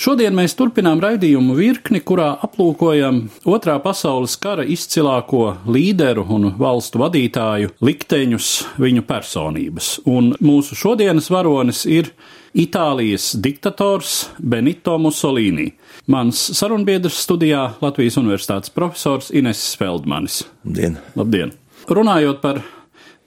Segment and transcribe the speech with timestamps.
[0.00, 7.74] Šodien mēs turpinām raidījumu virkni, kurā aplūkojam Otrā pasaules kara izcilāko līderu un valstu vadītāju
[7.84, 8.48] likteņus,
[8.80, 9.90] viņu personības.
[10.08, 12.08] Un mūsu šodienas varonis ir
[12.56, 15.74] Itālijas diktators Benito Mussolini.
[16.08, 20.46] Mans sarunbiedrs studijā Latvijas Universitātes profesors Inesis Feldmanis.
[20.64, 20.96] Labdien!
[21.12, 21.52] Labdien!
[21.92, 22.64] Runājot par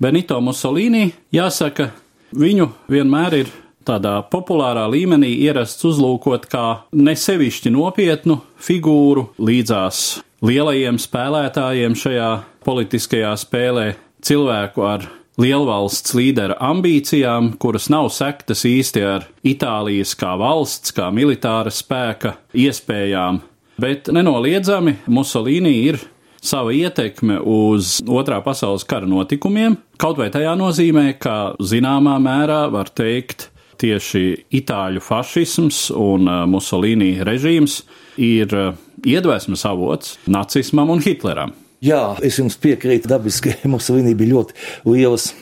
[0.02, 1.92] Benito Mussolini, jāsaka,
[2.34, 11.96] viņu vienmēr ir tādā populārā līmenī ierasts uzlūkot kā nesevišķi nopietnu figūru līdzās lielajiem spēlētājiem
[11.98, 12.30] šajā
[12.66, 15.08] politiskajā spēlē, cilvēku ar
[15.40, 23.42] lielvalsts līdera ambīcijām, kuras nav sektas īsti ar Itālijas kā valsts, kā militāra spēka iespējām,
[23.82, 26.02] bet nenoliedzami Musolīni ir
[26.44, 32.92] sava ietekme uz Otrā pasaules kara notikumiem, kaut vai tajā nozīmē, ka zināmā mērā var
[32.94, 33.50] teikt,
[33.84, 34.24] tieši
[34.62, 37.82] itāļu fašisms un uh, Musolīni režīms
[38.22, 38.72] ir uh,
[39.04, 41.54] iedvesmas avots nacismam un Hitleram.
[41.84, 44.56] Jā, es jums piekrītu, dabiski Musolīni bija ļoti
[44.88, 45.34] lielas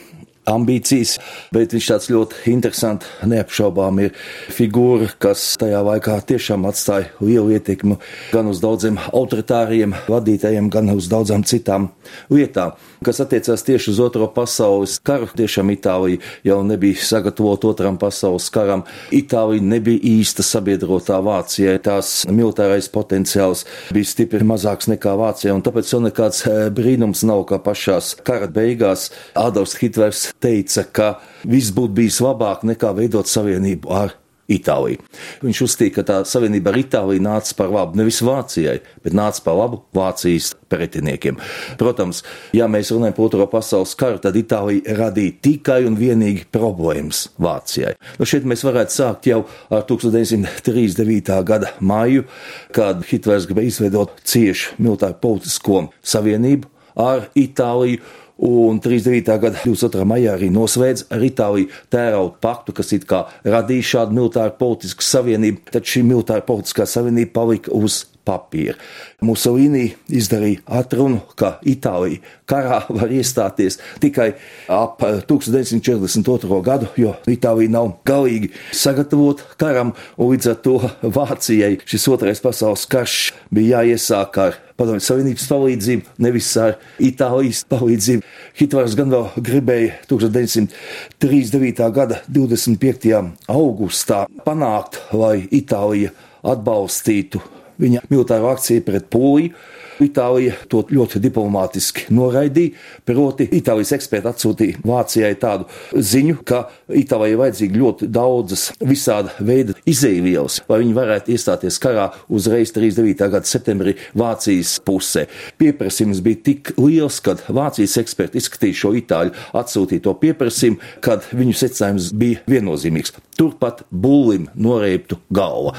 [0.50, 1.18] ambīcijas,
[1.54, 4.16] bet viņš tāds ļoti interesants, neapšaubām ir
[4.54, 8.00] figūra, kas tajā laikā tiešām atstāja lielu ietekmi
[8.34, 11.92] gan uz daudziem autoritāriem vadītājiem, gan uz daudzām citām
[12.34, 12.74] lietām.
[13.02, 18.84] Kas attiecās tieši uz Otro pasaules karu, tiešām Itālija jau nebija sagatavota Otram pasaules karam.
[19.10, 25.96] Itālija nebija īsta sabiedrotā Vācijai, tās militārais potenciāls bija stipri mazāks nekā Vācijai, un tāpēc
[25.96, 32.04] jau nekāds eh, brīnums nav, ka pašās kara beigās Adolfs Hitlers teica, ka viss būtu
[32.04, 34.21] bijis labāk nekā veidot savienību ar
[34.52, 35.02] Itāliju.
[35.46, 39.58] Viņš uzskatīja, ka tā savienība ar Itāliju nāca par labu nevis Vācijai, bet nāca par
[39.60, 41.40] labu Vācijas pretiniekiem.
[41.80, 42.24] Protams,
[42.56, 47.96] ja mēs runājam par Otro pasaules karu, tad Itālija radīja tikai un vienīgi problēmas Vācijai.
[48.20, 51.34] Nu, šeit mēs varētu sākt jau ar 1939.
[51.48, 52.28] gada maiju,
[52.76, 56.70] kad Hitlers gribēja izveidot ciešu militāru politisko savienību
[57.00, 58.02] ar Itāliju
[58.42, 59.38] un 39.
[59.42, 60.06] gada 22.
[60.10, 65.62] maijā arī noslēdz ar Itāliju tērauda paktu, kas it kā radīja šādu militāru politisku savienību,
[65.72, 68.78] tad šī militāra politiskā savienība palika uz papīra.
[69.26, 74.32] Musolīni izdarīja atrunu, ka Itālija karā var iestāties tikai
[74.72, 76.62] ap 1942.
[76.66, 82.88] gadu, jo Itālija nav galīgi sagatavota karam, un līdz ar to Vācijai šis otrais pasaules
[82.92, 88.26] karš bija jāiesāk ar Padomju Savienības palīdzību, nevis ar Itālijas palīdzību.
[88.58, 91.86] Hitlers gan vēl gribēja 1939.
[91.94, 93.14] gada 25.
[93.52, 97.44] augustā panākt, lai Itālija atbalstītu
[97.82, 99.56] viņa militāro akciju pret Poliju.
[100.02, 102.76] Itālija to ļoti diplomātiski noraidīja.
[103.08, 106.64] Proti, Itālijas eksperti atsūtīja Vācijai tādu ziņu, ka
[107.02, 113.30] Itālijai vajadzīgi ļoti daudzas visāda veida izēvielas, lai viņi varētu iestāties karā uzreiz 39.
[113.36, 115.28] gada septembrī Vācijas pusē.
[115.62, 122.12] Pieprasījums bija tik liels, kad Vācijas eksperti izskatīja šo itāļu atsūtīto pieprasījumu, kad viņu secinājums
[122.18, 123.16] bija viennozīmīgs.
[123.38, 125.74] Turpat būlim noreiptu galva.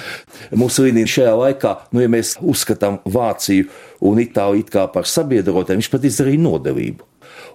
[0.56, 3.68] Musolīni šajā laikā, nu, ja mēs uzskatām Vāciju
[4.02, 7.08] un Itāliju it kā par sabiedrotēm, viņš pat izdarīja nodevību.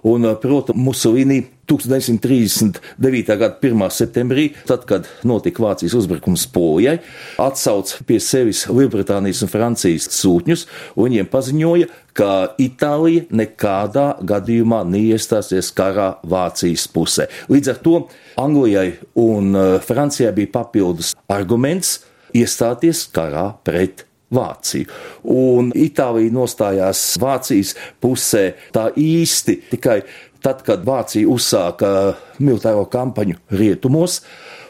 [0.06, 3.34] Un, protams, Musolīni 1939.
[3.34, 3.84] gada 1.
[3.92, 6.98] septembrī, tad, kad notika Vācijas uzbrukums Polijai,
[7.42, 10.66] atsauca pie sevis Lielbritānijas un Francijas sūtņus,
[10.96, 12.30] un viņiem paziņoja, ka
[12.62, 17.28] Itālija nekādā gadījumā neiestāsies karā Vācijas pusē.
[17.50, 18.02] Līdz ar to
[18.38, 21.98] Anglijai un eh, Francijai bija papildus arguments
[22.36, 24.88] iestāties karā pret Vāciju.
[25.32, 30.02] Un Itālija nostājās Vācijas pusē tā īsti tikai
[30.44, 31.90] tad, kad Vācija uzsāka
[32.38, 34.20] militāro kampaņu rietumos.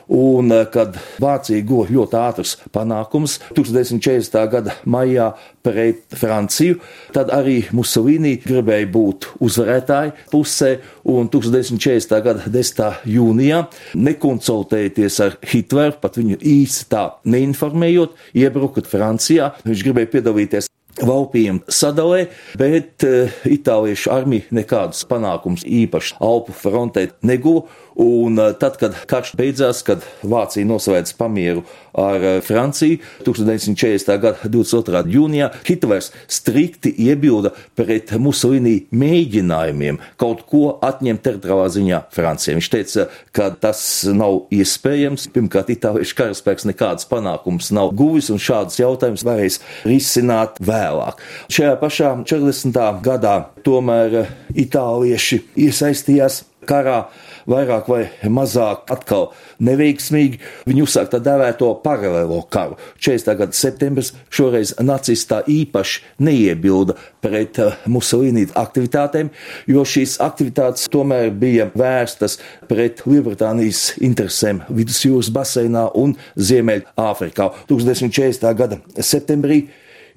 [0.08, 4.46] Un, eh, kad Vācija guva ļoti ātrus panākumus 1940.
[4.48, 6.78] gada maijā pret Franciju,
[7.12, 12.22] tad arī Musolīni gribēja būt uzvarētāju pusē, un 1940.
[12.24, 13.02] gada 10.
[13.04, 21.60] jūnijā, nekonsultējoties ar Hitleru, pat viņu īsti tā neinformējot, iebrukot Francijā, viņš gribēja piedalīties Valpījiem
[21.70, 22.24] sadalē,
[22.58, 27.68] bet uh, itāliešu armija nekādus panākumus īpaši Alpu frontē neguva.
[27.98, 31.64] Un uh, tad, kad karš beidzās, kad Vācija noslēdz pamieru
[31.98, 34.12] ar uh, Franciju 1940.
[34.22, 35.00] gada 22.
[35.10, 42.58] jūnijā, Hitlers strikti iebilda pret Musolini mēģinājumiem kaut ko atņemt teritoriālā ziņā Francijai.
[42.60, 43.82] Viņš teica, ka tas
[44.14, 45.26] nav iespējams.
[45.34, 49.58] Pirmkārt, itāliešu karaspēks nekādas panākumus nav guvis, un šādus jautājumus varēs
[49.88, 51.24] risināt vēlāk.
[51.52, 52.78] Šajā pašā 40.
[53.04, 53.34] gadā
[53.66, 54.24] tomēr
[54.56, 57.06] itālieši iesaistījās karā
[57.48, 59.30] vairāk vai mazāk atkal
[59.64, 60.40] neveiksmīgi.
[60.68, 62.76] Viņi uzsāk tā dēvēto paralēlo karu.
[63.00, 63.38] 40.
[63.40, 69.32] gada septembris šoreiz nacistā īpaši neiebilda pret uh, Musolīnī aktivitātēm,
[69.70, 72.38] jo šīs aktivitātes tomēr bija vērstas
[72.68, 77.50] pret Lielbritānijas interesēm vidusjūras baseinā un Ziemeļāfrikā.
[77.72, 78.56] 1940.
[78.58, 79.64] gada septembrī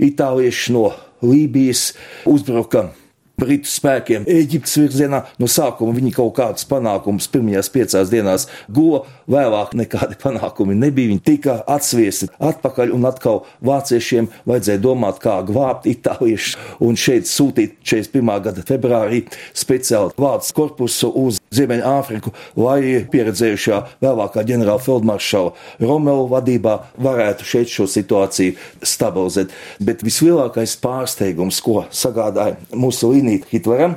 [0.02, 0.90] itālieši no
[1.22, 1.92] Lībijas
[2.26, 2.90] uzbruka
[3.42, 5.24] Britu spēkiem Eģiptes virzienā.
[5.42, 11.10] No sākuma viņi kaut kādus panākumus pirmajās piecās dienās guva, vēlāk nekādi panākumi nebija.
[11.14, 17.80] Viņi tika atsviesti atpakaļ un atkal vāciešiem vajadzēja domāt, kā glābt itāliešus un šeit sūtīt
[17.82, 18.34] 41.
[18.46, 19.26] gada februārī
[19.58, 22.32] speciāli vācu korpusu uz Ziemeļāfriku,
[22.62, 28.56] lai pieredzējušā vēlākā ģenerāla feldmaršala Romela vadībā varētu šeit šo situāciju
[28.86, 29.52] stabilizēt.
[29.82, 33.96] Bet vislielākais pārsteigums, ko sagādāja Musolīni cienīt Hitleram,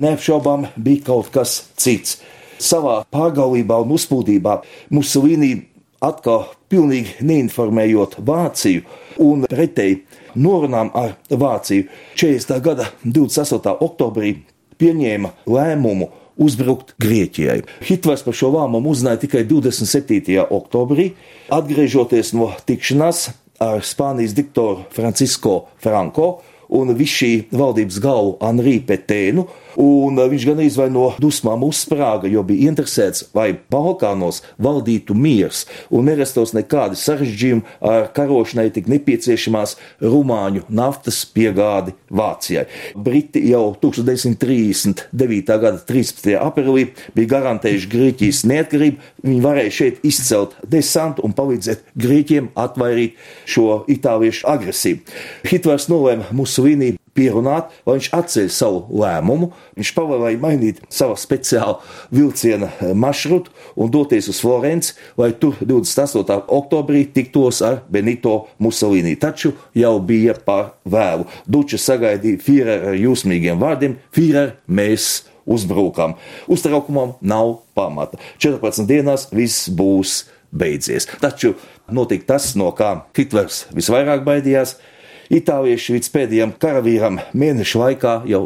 [0.00, 2.20] neapšaubām bija kaut kas cits.
[2.58, 5.66] Savā pārgalvībā un uzpūtībā Musolīni
[6.00, 8.84] atkal pilnīgi neinformējot Vāciju
[9.18, 10.04] un pretēji
[10.36, 12.60] norunām ar Vāciju 40.
[12.62, 13.76] gada 28.
[13.80, 14.36] oktobrī
[14.78, 17.62] pieņēma lēmumu uzbrukt Grieķijai.
[17.88, 20.36] Hitlers par šo lēmumu uzzināja tikai 27.
[20.44, 21.10] oktobrī,
[21.52, 23.28] atgriežoties no tikšanās
[23.62, 26.36] ar Spānijas diktoru Francisko Franko,
[26.68, 29.46] un visu šī valdības galvu Anrī Petēnu,
[29.80, 36.08] un viņš gan izvai no dusmām uzsprāga, jo bija interesēts, vai Balkānos valdītu miers un
[36.08, 42.66] nerastos nekādi sarežģījumi ar karošanai tik nepieciešamās rumāņu naftas piegādi Vācijai.
[42.96, 45.58] Briti jau 1939.
[45.60, 46.32] gada 13.
[46.40, 53.82] aprīlī bija garantējuši Grieķijas neatkarību, viņi varēja šeit izcelt desantu un palīdzēt Grieķiem atvairīt šo
[53.92, 55.02] itāliešu agresiju.
[55.46, 59.50] Hitlers nolēma Musolīni pierunāt, lai viņš atceļ savu lēmumu.
[59.76, 61.78] Viņš pavēlēja mainīt savu speciālu
[62.14, 66.46] vilciena eh, maršrutu un doties uz Florenci, lai tur 28.
[66.48, 69.16] oktobrī tiktos ar Benito Musolini.
[69.20, 71.28] Taču jau bija par vēlu.
[71.46, 75.26] Duča sagaidīja Führer ar jūsmīgiem vārdiem: Führer, mēs!
[75.46, 76.16] Uzbrukam.
[76.50, 78.18] Uztraukumam nav pamata.
[78.42, 81.06] 14 dienās viss būs beidzies.
[81.22, 81.52] Taču
[81.86, 84.74] notika tas, no kā Hitlers visvairāk baidījās
[85.32, 88.44] Itālieši līdz pēdējiem karavīram mēnešu laikā jau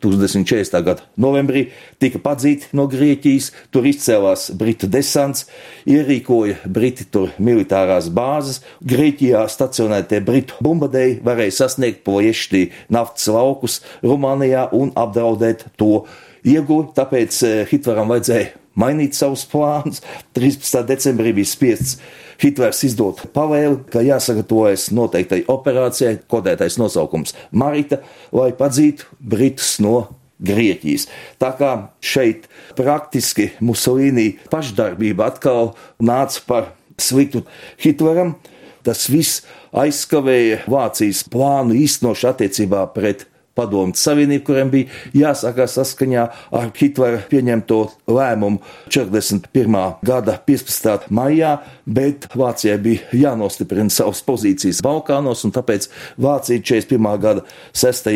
[0.00, 0.84] 1940.
[0.84, 1.66] gada novembrī
[2.00, 5.46] tika padzīti no Grieķijas, tur izcēlās Britu desants,
[5.90, 14.70] ierīkoja Briti tur militārās bāzes, Grieķijā stacionētie Britu bumbadēji varēja sasniegt poieštī naftas laukus Rumānijā
[14.76, 16.06] un apdraudēt to
[16.48, 20.02] iegūt, tāpēc eh, Hitleram vajadzēja mainīt savus plānus.
[20.38, 20.84] 13.
[20.88, 21.98] decembrī bija spiests
[22.40, 28.00] Hitlers izdot pavēli, ka jāsagatavojas noteiktai operācijai, kodētais nosaukums Marita,
[28.32, 30.06] lai padzītu Britus no
[30.40, 31.04] Grieķijas.
[31.36, 32.46] Tā kā šeit
[32.78, 37.44] praktiski Musolīnī pašdarbība atkal nāca par sliktu
[37.80, 38.38] Hitleram,
[38.86, 39.42] tas viss
[39.76, 43.26] aizskavēja Vācijas plānu īstenošanu attiecībā pret
[43.58, 46.26] padomu savienību, kuriem bija jāsākā saskaņā
[46.56, 47.80] ar Hitlera pieņemto
[48.10, 48.60] lēmumu
[48.92, 49.78] 41.
[50.06, 51.08] gada 15.
[51.14, 55.88] maijā, bet Vācijai bija jānostiprina savas pozīcijas Balkānos, un tāpēc
[56.20, 57.10] Vācija 41.
[57.22, 57.44] gada
[57.76, 58.10] 6.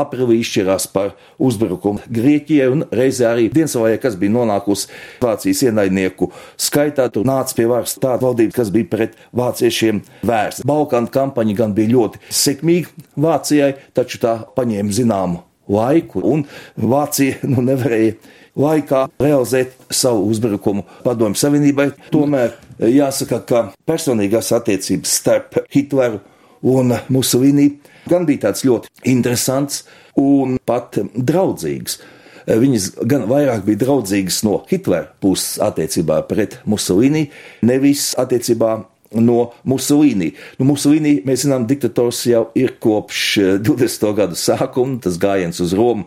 [0.00, 4.90] aprīlī izšķirās par uzbrukumu Grieķijai, un reizē arī Dienasavājai, kas bija nonākusi
[5.22, 10.66] Vācijas ienaidnieku skaitā, tur nāca pie varas tāda valdība, kas bija pret vāciešiem vērsta.
[10.68, 16.44] Balkānu kampaņa gan bija ļoti sekmīga Vācijai, taču tā paņēma paņēma zināmu laiku, un
[16.76, 18.14] Vācija nu, nevarēja
[18.58, 21.90] laikā realizēt savu uzbrukumu Padomju Savienībai.
[22.10, 26.20] Tomēr jāsaka, ka personīgās attiecības starp Hitleru
[26.62, 27.78] un Musolini
[28.10, 29.84] gan bija tāds ļoti interesants
[30.18, 32.00] un pat draudzīgs.
[32.46, 37.30] viņas gan vairāk bija draudzīgas no Hitlera puses attiecībā pret Musolini,
[37.62, 38.80] nevis attiecībā
[39.18, 40.30] no Musolīni.
[40.60, 43.24] Nu, Musolīni, mēs zinām, diktators jau ir kopš
[43.64, 44.06] 20.
[44.06, 46.06] Eh, gada sākuma, tas gājiens uz Romu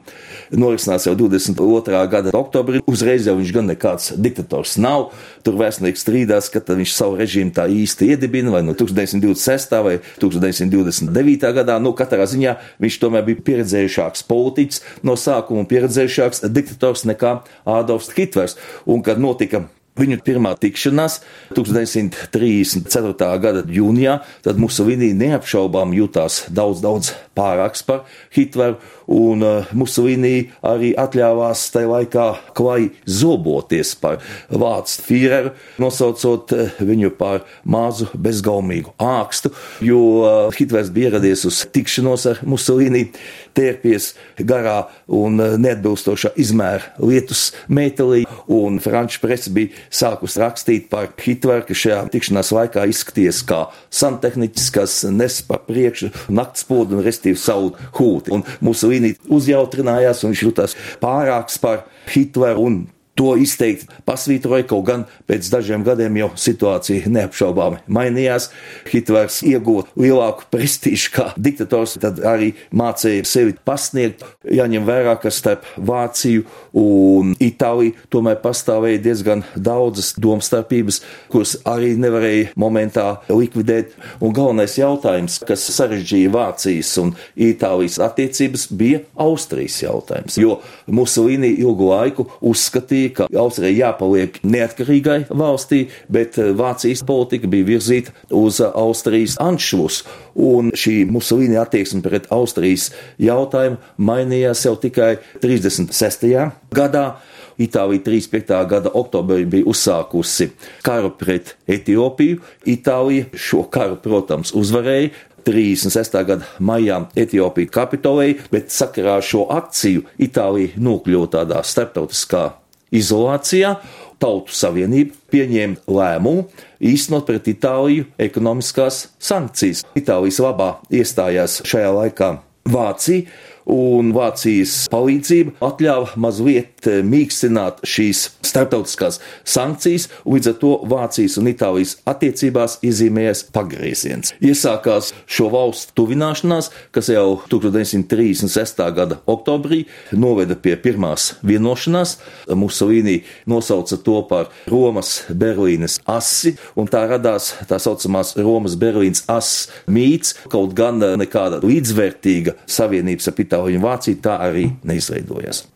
[0.51, 1.99] norisinās jau 22.
[2.11, 2.79] gada oktobrī.
[2.87, 5.11] Uzreiz jau viņš gan nekāds diktators nav.
[5.43, 9.77] Tur vēstnieks strīdās, ka viņš savu režīmu tā īsti iedibina, vai no 1926.
[9.83, 11.53] vai 1929.
[11.59, 11.79] gadā.
[11.83, 18.57] Nu, katrā ziņā viņš tomēr bija pieredzējušāks politiķis, no sākuma pieredzējušāks diktators nekā Ādolfs Hitlers.
[18.87, 21.19] Un, kad notika Viņu pirmā tikšanās
[21.53, 23.27] 1934.
[23.43, 28.01] gada jūnijā, tad Mussolini neapšaubām jutās daudz, daudz pārāks par
[28.33, 28.79] Hitleru,
[29.11, 37.13] un uh, Mussolini arī atļāvās tajā laikā klai zoboties par vācu Führeru, nosaucot uh, viņu
[37.17, 43.09] par mazu bezgaumīgu ākstu, jo uh, Hitlers bija ieradies uz tikšanos ar Mussolini,
[43.53, 44.13] tērpies
[44.49, 51.77] garā un neatbilstošā izmēra lietus metālī, un franču presa bija sākus rakstīt par Hitleru, ka
[51.77, 57.73] šajā tikšanās laikā izskaties kā santehniķis, kas nes pa priekšu nakts podu un restīvi savu
[57.97, 58.33] hūti.
[58.33, 58.45] Un
[58.93, 62.81] Mussolini uzjautrinājās un viņš jutās pārāks par Hitleru un
[63.13, 68.47] To izteikti pasvītroja, kaut gan pēc dažiem gadiem jau situācija neapšaubāmi mainījās.
[68.89, 74.23] Hitlers iegūta lielāku prestižu kā diktators, tad arī mācīja sevi pasniegt.
[74.49, 82.49] Jāņem vērā, ka starp Vāciju un Itāliju tomēr pastāvēja diezgan daudzas domstarpības, kuras arī nevarēja
[82.57, 83.93] momentā likvidēt.
[84.25, 90.41] Un galvenais jautājums, kas sarežģīja Vācijas un Itālijas attiecības, bija Austrijas jautājums.
[90.41, 90.57] Jo
[90.89, 97.65] Musolini ilgu laiku uzskatīja, uzskatīja, ka Austrijai jāpaliek neatkarīgai valstī, bet eh, Vācijas politika bija
[97.65, 100.03] virzīta uz eh, Austrijas anšlus.
[100.35, 106.51] Un šī Musolīna attieksme pret Austrijas jautājumu mainījās jau tikai 36.
[106.73, 107.19] gadā.
[107.61, 108.65] Itālija 35.
[108.65, 110.49] gada oktobrī bija uzsākusi
[110.81, 112.39] karu pret Etiopiju.
[112.65, 115.11] Itālija šo karu, protams, uzvarēja,
[115.45, 116.17] 36.
[116.25, 122.47] gada maijā Etiopija kapitulēja, bet sakarā ar šo akciju Itālija nokļuva tādā starptautiskā
[122.93, 123.77] izolācijā,
[124.23, 126.45] Tautu Savienība pieņēma lēmumu
[126.83, 129.83] īstenot pret Itāliju ekonomiskās sankcijas.
[129.99, 132.29] Itālijas labā iestājās šajā laikā
[132.71, 133.27] Vācija
[133.73, 141.49] un Vācijas palīdzība atļāva mazliet mīkstināt šīs starptautiskās sankcijas, un līdz ar to Vācijas un
[141.51, 144.33] Itālijas attiecībās iezīmējies pagrieziens.
[144.43, 148.83] Iesākās šo valstu tuvināšanās, kas jau 1936.
[148.95, 152.17] gada oktobrī noveda pie pirmās vienošanās.
[152.49, 159.69] Musolīni nosauca to par Romas Berlīnes asi, un tā radās tā saucamās Romas Berlīnes ass
[159.87, 165.72] mīts, kaut gan nekāda līdzvērtīga savienības ap Itāliju un Vācija tā arī neizveidojas.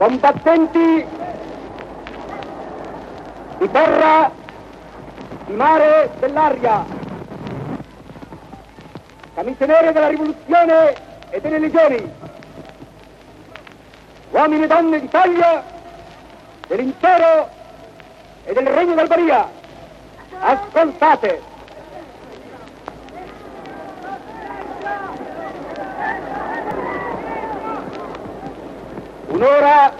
[0.00, 1.06] Combattenti
[3.58, 4.32] di terra,
[5.44, 6.86] di mare, dell'aria,
[9.34, 10.94] camicie nere della rivoluzione
[11.28, 12.12] e delle legioni,
[14.30, 15.64] uomini e donne d'Italia,
[16.66, 17.50] dell'intero
[18.44, 19.50] e del Regno d'Albania,
[20.40, 21.49] ascoltate!
[29.40, 29.90] Un'ora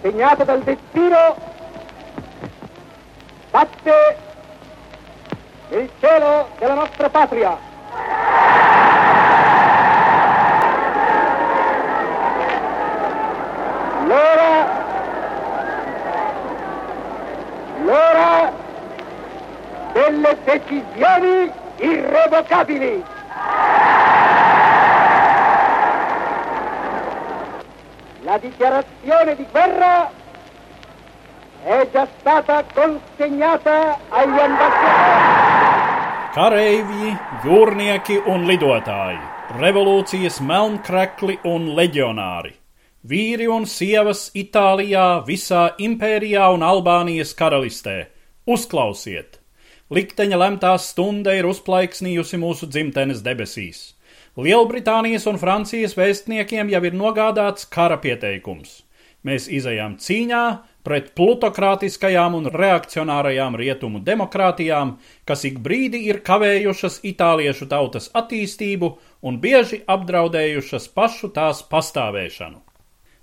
[0.00, 1.36] segnata dal destino
[3.50, 4.16] batte
[5.68, 7.58] nel cielo della nostra patria.
[14.06, 14.66] L'ora,
[17.84, 18.52] l'ora
[19.92, 23.04] delle decisioni irrevocabili.
[28.42, 30.10] Dichiarazione di guerra
[31.64, 35.50] è già stata consegnata agli ambasciatori.
[36.32, 37.12] Kareivji,
[37.44, 39.20] jūrnieki un lidotāji,
[39.60, 42.54] revolūcijas melnkrekli un leģionāri,
[43.06, 48.08] vīri un sievas Itālijā, visā impērijā un Albānijas karalistē,
[48.48, 49.38] uzklausiet!
[49.92, 53.92] Likteņa lemtā stunda ir uzplaiksnījusi mūsu dzimtenes debesīs.
[54.32, 58.78] Lielbritānijas un Francijas vēstniekiem jau ir nogādāts kara pieteikums.
[59.28, 60.44] Mēs izējām cīņā
[60.88, 64.96] pret plutokrātiskajām un reakcionārajām rietumu demokrātijām,
[65.28, 72.64] kas ik brīdi ir kavējušas itāliešu tautas attīstību un bieži apdraudējušas pašu tās pastāvēšanu.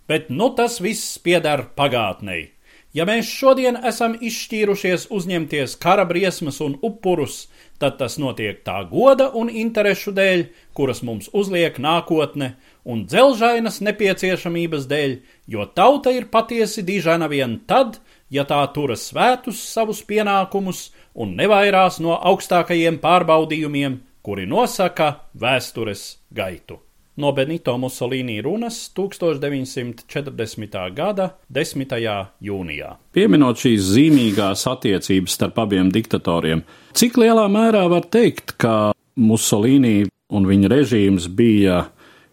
[0.05, 2.51] Bet nu tas viss pieder pagātnei.
[2.89, 7.43] Ja mēs šodien esam izšķīrušies uzņemties kara briesmas un upurus,
[7.77, 10.41] tad tas notiek tā goda un interešu dēļ,
[10.73, 12.55] kuras mums uzliek nākotne,
[12.89, 15.15] un dzelžainas nepieciešamības dēļ,
[15.53, 18.01] jo tauta ir patiesi dižana vien tad,
[18.33, 26.81] ja tā turas svētus savus pienākumus un nevairās no augstākajiem pārbaudījumiem, kuri nosaka vēstures gaitu.
[27.19, 30.93] No Benito Mussolini runas 1940.
[30.95, 31.95] gada 10.
[32.39, 32.93] jūnijā.
[33.11, 36.63] Pieminot šīs zīmīgās attiecības starp abiem diktatoriem,
[36.95, 41.81] cik lielā mērā var teikt, ka Mussolini un viņa režīms bija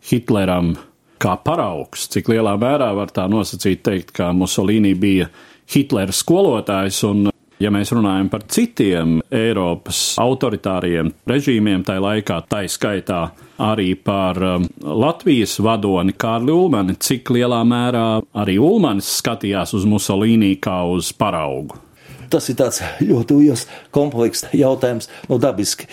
[0.07, 0.77] Hitleram
[1.19, 5.27] kā paraugs, cik lielā mērā var tā nosacīt teikt, ka Mussolini bija
[5.67, 13.23] Hitlera skolotājs un Ja mēs runājam par citiem Eiropas autoritāriem režīmiem, tai laikā, tai skaitā
[13.65, 18.05] arī par um, Latvijas vadoni Kārli Ulmani, cik lielā mērā
[18.37, 21.86] arī Ulmanis skatījās uz Musolīnī kā uz paraugu?
[22.31, 22.59] Tas ir
[23.07, 25.09] ļoti liels, komplekss jautājums.
[25.31, 25.89] Nu, dabiski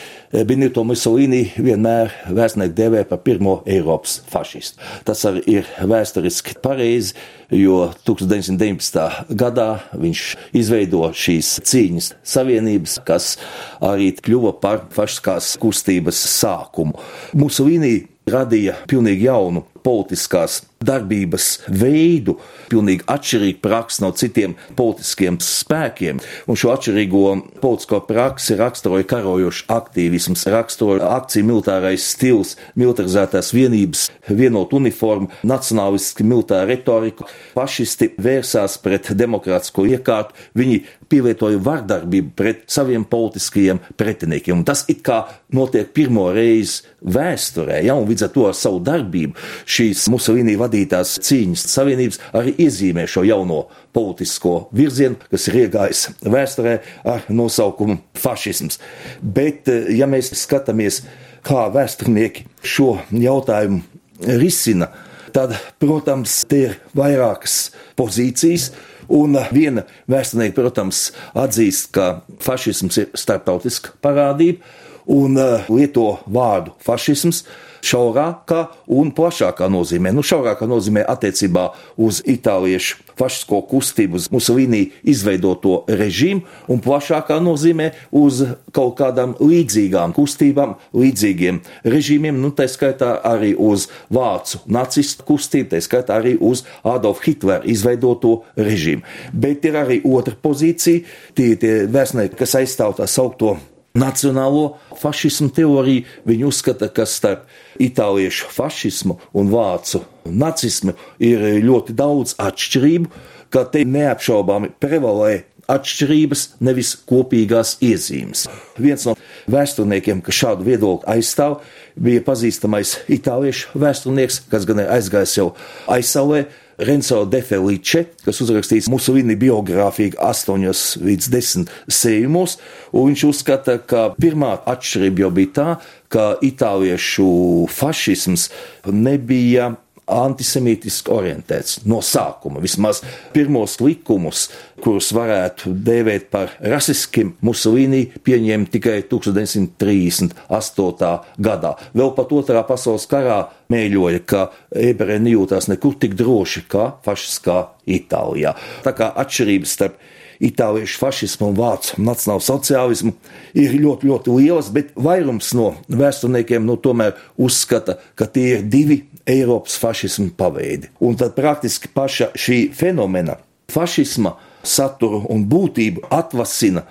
[0.47, 4.81] Benito Mussolini vienmēr vēstnieku devē par pirmo Eiropas fašistu.
[5.05, 7.13] Tas arī ir vēsturiski pareizi,
[7.53, 9.35] jo 1919.
[9.37, 10.23] gadā viņš
[10.57, 13.35] izveido šīs cīņas savienības, kas
[13.83, 16.97] arī kļuva par fašiskās kustības sākumu.
[17.37, 22.37] Mussolini radīja pilnīgi jaunu politiskās darbības veidu,
[22.71, 26.21] pilnīgi atšķirīgu praksi no citiem politiskiem spēkiem.
[26.49, 27.23] Un šo atšķirīgo
[27.61, 36.67] politisko praksi raksturoja karojošs aktīvisms, raksturoja akciju militārais stils, militarizētās vienības, vienot uniformu, nacionālistiski militāra
[36.69, 37.27] retorika.
[37.53, 44.61] Fašisti vērsās pret demokrātisko iekārtu, viņi pielietoja vardarbību pret saviem politiskajiem pretiniekiem.
[44.61, 45.23] Un tas it kā
[45.53, 49.37] notiek pirmo reizi vēsturē, ja, un līdz ar to ar savu darbību
[49.69, 56.79] šīs Musolīnī vadītās cīņas savienības arī iezīmē šo jauno politisko virzienu, kas ir iegājis vēsturē
[57.05, 58.79] ar nosaukumu fašisms.
[59.21, 61.03] Bet, eh, ja mēs skatāmies,
[61.43, 63.83] kā vēsturnieki šo jautājumu
[64.19, 64.89] risina,
[65.33, 68.71] tad, protams, te ir vairākas pozīcijas.
[69.09, 74.61] Un viena vēsturnieka, protams, atzīst, ka fašisms ir starptautiska parādība
[75.05, 77.43] un eh, lieto vārdu fašisms
[77.83, 78.61] šaurākā
[78.95, 80.13] un plašākā nozīmē.
[80.15, 81.69] Nu, šaurākā nozīmē attiecībā
[82.01, 88.41] uz itāliešu fašisko kustību, uz Musolīnī izveidoto režīmu, un plašākā nozīmē uz
[88.73, 95.83] kaut kādām līdzīgām kustībām, līdzīgiem režīmiem, nu, tā skaitā arī uz vācu nacistu kustību, tā
[95.83, 99.05] skaitā arī uz Adolfa Hitlera izveidoto režīmu.
[99.33, 101.05] Bet ir arī otra pozīcija,
[101.37, 103.57] tie, tie vēstnieki, kas aizstāv tā saukto
[103.97, 106.05] nacionālo fašismu teoriju.
[106.25, 107.45] Viņi uzskata, ka starp
[107.81, 113.09] itāliešu fašismu un vācu nacismu ir ļoti daudz atšķirību,
[113.53, 118.47] ka te neapšaubāmi prevalē atšķirības, nevis kopīgās iezīmes.
[118.81, 119.15] Viens no
[119.51, 121.61] vēsturniekiem, kas šādu viedokli aizstāv,
[121.95, 125.49] bija pazīstamais itāliešu vēsturnieks, kas gan ir aizgājis jau
[125.91, 126.45] aizsaulē,
[126.77, 130.63] Renzo de Felice, kas uzrakstījis Musolini biogrāfiju 8
[131.05, 132.57] līdz 10 sējumos,
[132.91, 135.67] un viņš uzskata, ka pirmā atšķirība jau bija tā,
[136.13, 137.29] ka itāliešu
[137.73, 138.49] fašisms
[138.89, 139.75] nebija
[140.13, 142.61] antisemītiski orientēts no sākuma.
[142.63, 143.01] Vismaz
[143.33, 144.49] pirmos likumus,
[144.83, 151.19] kurus varētu dēvēt par rasiskiem, Musolīni pieņēma tikai 1938.
[151.49, 151.71] gadā.
[151.95, 153.39] Vēl pat otrā pasaules karā
[153.73, 158.51] mēļoja, ka ebreji nejūtās nekur tik droši kā fašiskā Itālijā.
[158.85, 159.95] Tā kā atšķirības starp
[160.43, 163.13] itāliešu fašismu un vācu nacionālu sociālismu
[163.59, 169.03] ir ļoti, ļoti lielas, bet vairums no vēsturniekiem nu, tomēr uzskata, ka tie ir divi
[169.29, 170.89] Eiropas fašismu paveidi.
[171.03, 173.37] Un tad praktiski paša šī fenomena,
[173.71, 176.83] fašisma saturu un būtību atvasina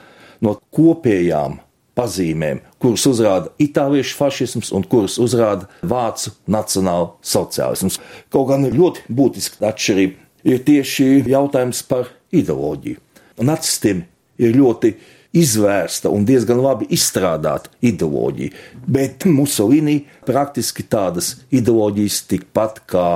[0.42, 1.61] no kopējām
[1.98, 8.00] pazīmēm, kuras uzrāda itāliešu fašisms un kuras uzrāda vācu nacionāla sociālisms.
[8.33, 14.05] Kaut gan ļoti būtiska atšķirība ir tieši jautājums par ideoloģiju nacistiem
[14.42, 14.95] ir ļoti
[15.33, 18.53] izvērsta un diezgan labi izstrādāta ideoloģija,
[18.85, 23.07] bet Musolīnī praktiski tādas ideoloģijas tikpat kā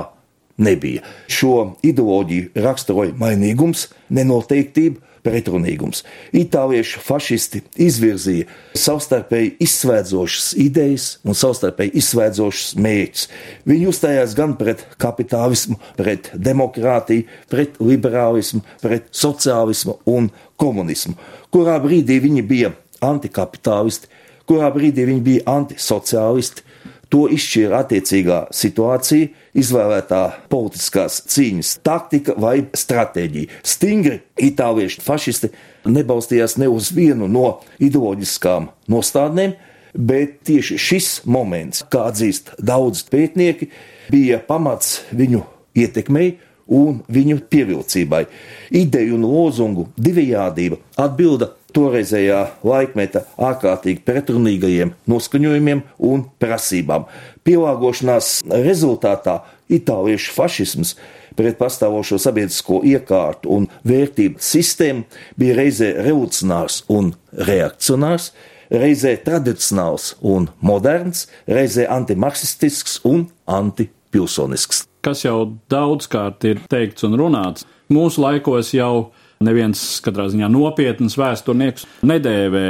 [0.57, 1.03] nebija.
[1.29, 6.03] Šo ideoloģiju raksturoja mainīgums, nenoteiktība, pretrunīgums.
[6.35, 13.27] Itāliešu fašisti izvirzīja savstarpēji izsvēdzošas idejas un savstarpēji izsvēdzošas mērķus.
[13.69, 21.17] Viņi uzstājās gan pret kapitālismu, pret demokrātiju, pret liberālismu, pret sociālismu un komunismu.
[21.53, 22.73] Kurā brīdī viņi bija
[23.05, 24.09] antikapitālisti,
[24.47, 26.63] kurā brīdī viņi bija antisociālisti,
[27.13, 33.61] To izšķīra attiecīgā situācija, izvēlētā politiskās cīņas taktika vai stratēģija.
[33.63, 35.53] Stingri itāliešu fašisti
[35.87, 39.55] nebalstījās ne uz vienu no ideoloģiskām nostādnēm.
[39.97, 43.69] bet tieši šis moments, kā atzīst daudz pētnieki,
[44.13, 45.41] bija pamats viņu
[45.77, 46.35] ietekmei
[46.67, 48.25] un viņu pievilcībai.
[48.75, 57.05] Ideju un lozungu divējādība atbilda toreizējā laikmeta ārkārtīgi pretrunīgajiem noskaņojumiem un prasībām.
[57.45, 59.39] Pielāgošanās rezultātā
[59.71, 60.95] itāliešu fašisms
[61.37, 65.05] pret pastāvošo sabiedrisko iekārtu un vērtību sistēmu
[65.37, 67.13] bija reizē revolucionārs un
[67.49, 68.31] reakcionārs,
[68.73, 74.85] reizē tradicionāls un moderns, reizē antimarksistisks un antipilsonisks.
[75.05, 79.11] Kas jau daudzkārt ir teikts un runāts, mūsu laikos jau
[79.43, 82.67] neviens katrā ziņā nopietns vēsturnieks nedēvē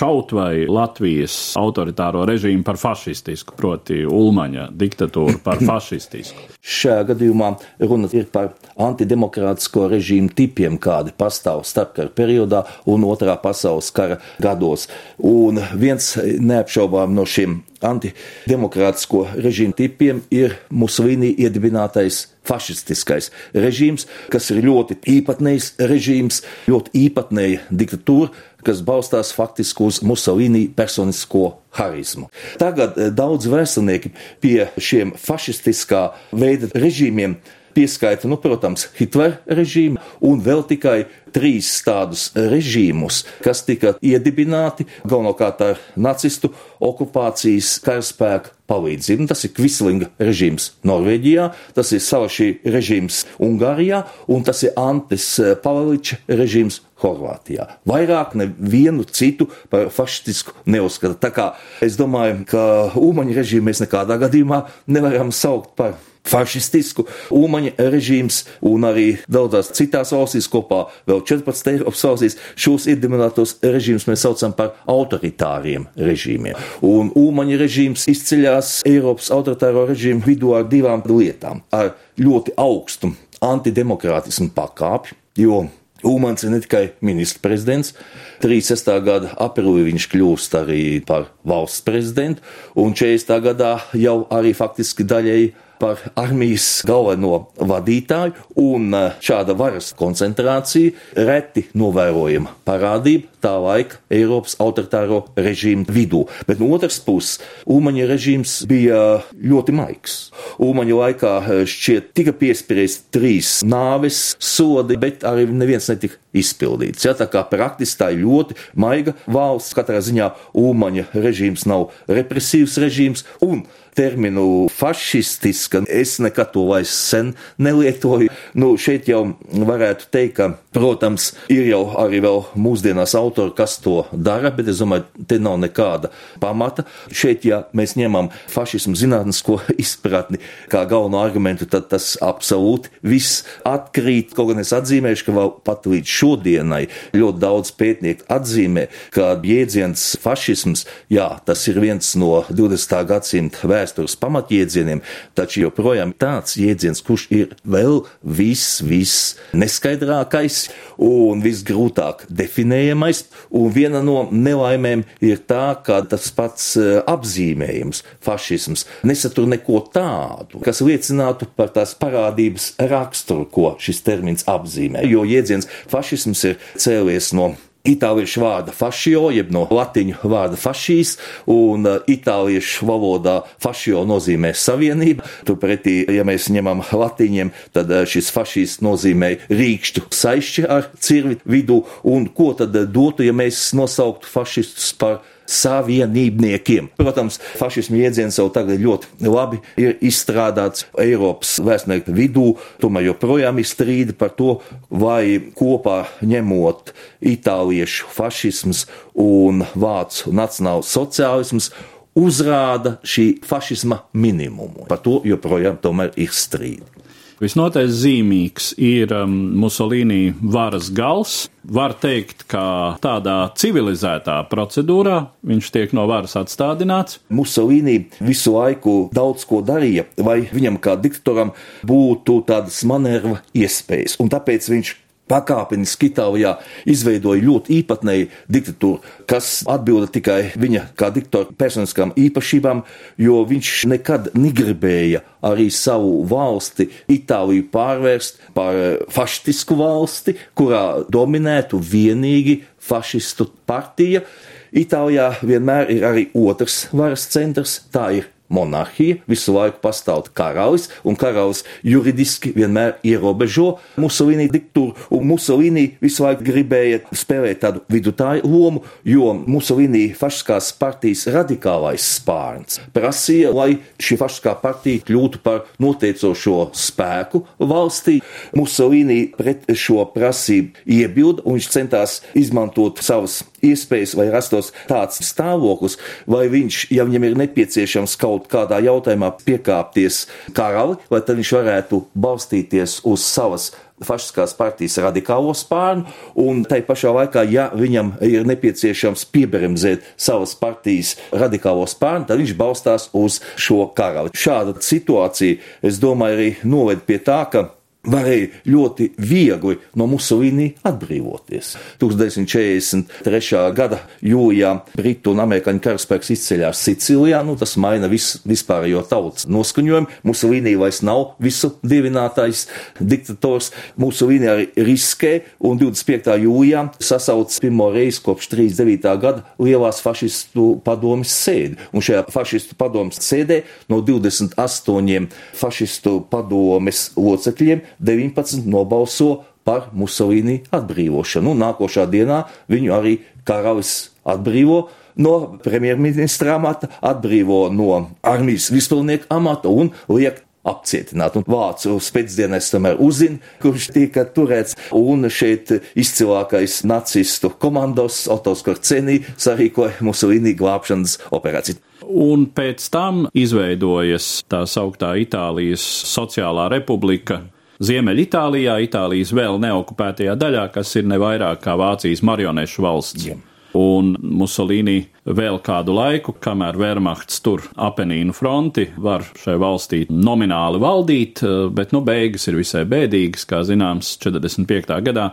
[0.00, 6.46] kaut vai Latvijas autoritāro režīmu par fašistisku, proti Ulmaņa diktatūru par fašistisku.
[6.60, 7.50] Šajā gadījumā
[7.84, 14.88] runa ir par antidemokrātisko režīmu tipiem, kādi pastāv starpkara periodā un otrā pasaules kara gados.
[15.20, 24.62] Un viens neapšaubām no šiem antidemokrātisko režīmu tipiem ir Musolīni iedibinātais fašistiskais režīms, kas ir
[24.64, 28.30] ļoti īpatnējs režīms, ļoti īpatnēja diktatūra,
[28.66, 31.46] kas balstās faktiski uz Musolīni personisko
[31.78, 32.28] harizmu.
[32.60, 37.38] Tagad eh, daudz vēsturnieki pie šiem fašistiskā veida režīmiem
[37.76, 41.04] pieskaita, nu, protams, Hitlera režīmu un vēl tikai
[41.34, 46.52] trīs tādus režīmus, kas tika iedibināti galvenokārt ar nacistu
[46.82, 49.26] okupācijas karaspēku palīdzību.
[49.30, 55.32] Tas ir Kvislinga režīms Norvēģijā, tas ir Salašī režīms Ungārijā un tas ir Antes
[55.64, 57.66] Paveliča režīms Horvātijā.
[57.88, 61.16] Vairāk nevienu citu par fašistisku neuzskata.
[61.16, 61.46] Tā kā
[61.84, 62.62] es domāju, ka
[63.00, 70.12] Umaņa režīmu mēs nekādā gadījumā nevaram saukt par fašistisku Umaņa režīms un arī daudzās citās
[70.14, 76.58] valstīs kopā vēl 14 Eiropas valstīs šos iedibinātos režīmus mēs saucam par autoritāriem režīmiem.
[76.86, 84.50] Un Umaņa režīms izceļās Eiropas autoritāro režīmu vidū ar divām lietām- ar ļoti augstu antidemokrātismu
[84.54, 85.68] pakāpi, jo
[86.02, 87.92] Ulmans ir ne tikai ministra prezidents,
[88.40, 89.00] 36.
[89.04, 92.40] gada aprīlī viņš kļūst arī par valsts prezidentu,
[92.74, 93.36] un 40.
[93.44, 101.66] gadā jau arī faktiski daļēji par armijas galveno vadītāju, un eh, šāda varas koncentrācija reti
[101.80, 106.24] novērojama parādība tā laika Eiropas autoritāro režīmu vidū.
[106.48, 107.38] Bet no otras puses,
[107.70, 109.00] Ulmaņa režīms bija
[109.34, 110.18] ļoti maigs.
[110.62, 117.04] Ulmaņa laikā eh, šķiet tika piespriezt trīs nāves sodi, bet arī neviens netika izpildīts.
[117.06, 122.78] Ja, tā kā praktiski tā ir ļoti maiga valsts, katrā ziņā Ulmaņa režīms nav represīvs
[122.82, 128.30] režīms, un terminu fašistiska es nekad to vairs sen nelietoju.
[128.54, 134.04] Nu, šeit jau varētu teikt, ka, protams, ir jau arī vēl mūsdienās autori, kas to
[134.12, 136.10] dara, bet es domāju, te nav nekāda
[136.42, 136.84] pamata.
[137.14, 144.34] Šeit, ja mēs ņemam fašismu zinātnisko izpratni kā galveno argumentu, tad tas absolūti viss atkrīt.
[144.36, 146.82] Kaut gan es atzīmēšu, ka vēl pat līdz šodienai
[147.16, 152.96] ļoti daudz pētnieku atzīmē, ka jēdziens fašisms, jā, tas ir viens no 20.
[153.08, 155.02] gadsimta vēstures pamatjēdzieniem,
[155.38, 160.66] taču joprojām tāds jēdziens, kurš ir vēl viss, viss neskaidrākais
[161.00, 163.19] un visgrūtāk definējamais,
[163.50, 170.62] un viena no nelaimēm ir tā, ka tas pats e, apzīmējums, fašisms, nesatur neko tādu,
[170.64, 177.32] kas liecinātu par tās parādības raksturu, ko šis termins apzīmē, jo jēdziens fašisms ir cēlies
[177.36, 177.52] no
[177.88, 181.16] itāliešu vārda fašio, jeb no latīņu vārda fašīs,
[181.50, 185.26] un uh, itāliešu valodā fašio nozīmē savienība.
[185.48, 191.82] Turpretī, ja mēs ņemam latīņiem, tad uh, šis fašīs nozīmē rīkšķu saišķi ar cirvi vidū,
[192.08, 196.90] un ko tad dotu, ja mēs nosauktu fašistus par savienībniekiem.
[197.00, 202.46] Protams, fašismu jēdziens jau tagad ļoti labi ir izstrādāts Eiropas vēstnieku vidū,
[202.82, 204.58] tomēr joprojām ir strīdi par to,
[204.90, 206.94] vai kopā ņemot
[207.32, 208.86] itāliešu fašisms
[209.20, 211.70] un vācu nacionāls sociālisms
[212.18, 214.86] uzrāda šī fašisma minimumu.
[214.90, 215.78] Par to joprojām
[216.16, 216.99] ir strīdi.
[217.40, 221.46] Visnotaļ zīmīgs ir um, Musolīni varas gals.
[221.64, 225.16] Var teikt, ka tādā civilizētā procedūrā
[225.48, 227.22] viņš tiek no varas atstādināts.
[227.32, 231.54] Musolīni visu laiku daudz ko darīja, vai viņam kā diktatoram
[231.88, 234.94] būtu tādas manevra iespējas, un tāpēc viņš
[235.30, 236.56] pakāpeniski Itālijā
[236.90, 242.82] izveidoja ļoti īpatnēju diktatūru, kas atbilda tikai viņa kā diktatora personiskām īpašībām,
[243.20, 248.76] jo viņš nekad negribēja arī savu valsti, Itāliju, pārvērst par
[249.12, 254.24] fašistisku valsti, kurā dominētu vienīgi fašistu partija.
[254.70, 261.16] Itālijā vienmēr ir arī otrs varas centrs, tā ir monarhija, visu laiku pastāv karalis, un
[261.18, 268.84] karalis juridiski vienmēr ierobežo Musolīni diktūru, un Musolīni visu laiku gribēja spēlēt tādu vidutāju lomu,
[269.06, 277.44] jo Musolīni fašiskās partijas radikālais spārns prasīja, lai šī fašiskā partija kļūtu par noteicošo spēku
[277.70, 278.18] valstī.
[278.56, 285.98] Musolīni pret šo prasību iebilda, un viņš centās izmantot savas iespējas, vai rastos tāds stāvoklis,
[286.30, 290.24] vai viņš, ja viņam ir nepieciešams kaut kādā jautājumā piekāpties
[290.56, 293.70] karali, vai tad viņš varētu balstīties uz savas
[294.04, 296.06] fašiskās partijas radikālo spārnu,
[296.40, 302.54] un tai pašā laikā, ja viņam ir nepieciešams piebremzēt savas partijas radikālo spārnu, tad viņš
[302.56, 304.32] balstās uz šo karali.
[304.32, 307.68] Šāda situācija, es domāju, arī noved pie tā, ka
[308.08, 311.74] varēja ļoti viegli no Musolīni atbrīvoties.
[312.00, 313.60] 1943.
[313.76, 320.08] gada jūlijā Britu un Amerikāņu karaspēks izceļās Sicilijā, nu tas maina vis, vispārējo tautas noskaņojumu.
[320.24, 322.66] Musolīni vairs nav visu divinātais
[323.00, 323.70] diktators.
[324.00, 325.34] Musolīni arī riskē
[325.68, 326.38] un 25.
[326.46, 329.14] jūlijā sasauc pirmo reizi kopš 39.
[329.20, 331.76] gada lielās fašistu padomas sēdi.
[331.92, 333.60] Un šajā fašistu padomas sēdē
[333.92, 335.28] no 28
[335.60, 341.54] fašistu padomes locekļiem 19 nobalso par Musolīni atbrīvošanu.
[341.54, 344.86] Un nākošā dienā viņu arī karalis atbrīvo
[345.20, 351.36] no premjerministra amata, atbrīvo no armijas vispilnieka amata un liek apcietināt.
[351.40, 359.20] Un vācu spēcdienas tomēr uzzina, kurš tika turēts, un šeit izcilākais nacistu komandos Otos Korcenī
[359.40, 361.80] sarīkoja Musolīni glābšanas operāciju.
[362.10, 367.42] Un pēc tam izveidojas tā sauktā Itālijas sociālā republika,
[367.80, 373.28] Ziemeļitālijā, Itālijas vēl neokupētajā daļā, kas ir ne vairāk kā Vācijas marionešu valsts.
[373.30, 373.38] Jā.
[373.78, 381.44] Un Musolīni vēl kādu laiku, kamēr Wehrmachts tur Apenīnu fronti, var šai valstī nomināli valdīt,
[381.72, 384.98] bet nu beigas ir visai bēdīgas, kā zināms, 45.
[385.06, 385.30] gadā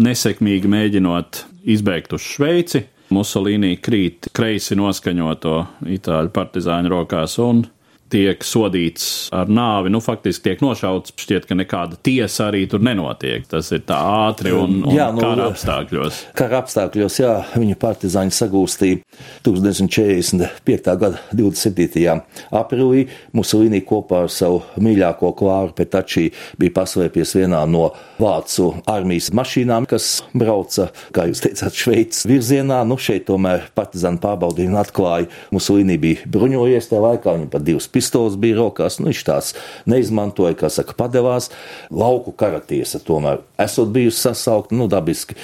[0.00, 1.44] nesekmīgi mēģinot
[1.76, 2.86] izbēgt uz Šveici.
[3.14, 5.58] Musolīni krīt kreisi noskaņoto
[5.92, 7.66] itāļu partizāņu rokās un
[8.12, 11.14] tiek sodīts ar nāvi, nu, faktiski tiek nošauts.
[11.24, 13.46] Šķiet, ka nekāda tiesa arī tur nenotiek.
[13.50, 16.20] Tas ir tā ātri un, un jā, nu, kara apstākļos.
[16.38, 19.00] Kara apstākļos, jā, viņa partizāņi sagūstīja
[19.46, 20.96] 1945.
[21.00, 22.14] gada 27.
[22.54, 23.06] aprīlī.
[23.36, 26.28] Musolīni kopā ar savu mīļāko klāru Petačī
[26.60, 27.88] bija paslēpies vienā no
[28.20, 32.82] vācu armijas mašīnām, kas brauca, kā jūs teicāt, Šveices virzienā.
[32.88, 37.88] Nu, šeit tomēr partizāni pārbaudīja un atklāja, Musolīni bija bruņojies tajā laikā, viņam pat divas
[37.90, 38.03] pistoles
[38.40, 38.98] bija rokās.
[39.00, 39.52] Nu, viņš tās
[39.90, 41.50] neizmantoja, kā saka, padevās.
[41.94, 45.36] Lauku karatiesa tomēr esot bijusi sasaukta, nu, dabiski.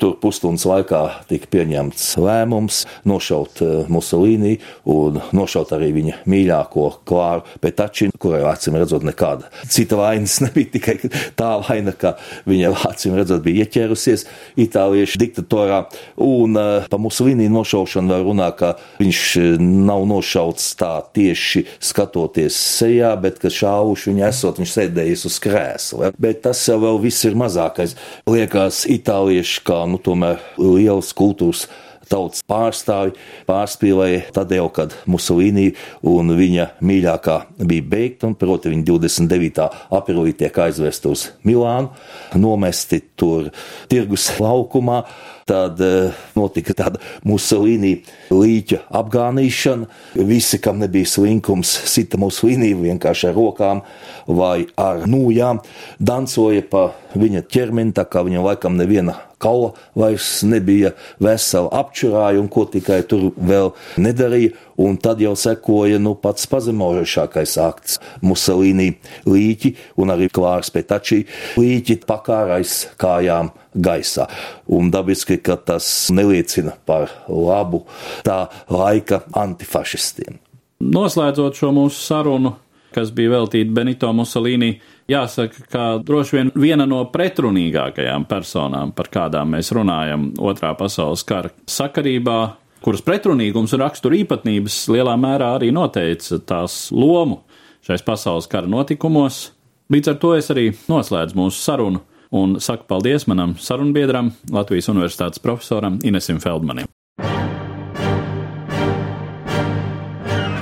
[0.00, 7.46] Tur pusstundas laikā tika pieņemts lēmums nošaut uh, Musolīni un nošaut arī viņa mīļāko klāru
[7.62, 10.96] Petačinu, kurai acīm redzot nekāda cita vainas nebija, tikai
[11.38, 12.16] tā vaina, ka
[12.48, 14.26] viņa acīm redzot bija ieķērusies
[14.60, 15.84] itāliešu diktatorā.
[16.24, 21.97] Un uh, pa Musolīni nošaušanu var runāt, ka viņš uh, nav nošauts tā tieši skatīts
[21.98, 26.12] skatoties sejā, bet ka šāvuši viņa esot, viņš sēdējis uz krēsla.
[26.20, 27.96] Bet tas jau vēl viss ir mazākais.
[28.30, 31.66] Liekas, itālieši kā, nu, tomēr lielas kultūras
[32.08, 33.12] tautas pārstāvi
[33.48, 35.74] pārspīlēja tad jau, kad Musolīni
[36.08, 37.36] un viņa mīļākā
[37.68, 39.66] bija beigta, un proti viņa 29.
[39.98, 41.92] aprīlī tiek aizvest uz Milānu,
[42.38, 43.50] nomesti tur
[43.92, 45.02] tirgus laukumā
[45.48, 47.94] tad eh, notika tāda Musolīni
[48.32, 49.88] līķa apgānīšana.
[50.28, 53.82] Visi, kam nebija slinkums, sita Musolīni vienkārši ar rokām
[54.28, 55.62] vai ar nūjām,
[55.98, 62.48] dancoja pa viņa ķermeni, tā kā viņam laikam neviena kaula vairs nebija vesela apčurāja un
[62.52, 64.56] ko tikai tur vēl nedarīja.
[64.78, 68.92] Un tad jau sekoja nu, pats pazemojošākais akts- Musolīni
[69.26, 71.24] līķi un arī klārs pētačī
[71.58, 74.28] līķi pakārais kājām gaisā.
[74.68, 77.84] Un dabiski, ka tas neliecina par labu
[78.22, 80.38] tā laika antifašistiem.
[80.78, 82.54] Noslēdzot šo mūsu sarunu,
[82.94, 84.76] kas bija veltīta Benito Musolīni,
[85.10, 91.50] jāsaka, ka droši vien viena no pretrunīgākajām personām, par kādām mēs runājam Otrā pasaules kara
[91.66, 92.38] sakarībā,
[92.84, 97.42] kuras pretrunīgums un rakstura īpatnības lielā mērā arī noteica tās lomu
[97.86, 99.48] šais pasaules kara notikumos.
[99.92, 105.40] Līdz ar to es arī noslēdzu mūsu sarunu un saku paldies manam sarunbiedram, Latvijas Universitātes
[105.40, 106.90] profesoram Inesim Feldmanim.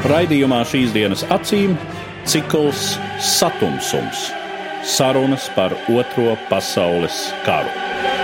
[0.07, 1.75] Raidījumā šīs dienas acīm
[2.31, 4.29] cikls Satumsums-
[4.97, 8.16] sarunas par Otro pasaules karu.